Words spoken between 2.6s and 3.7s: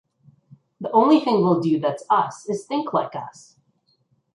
think like us!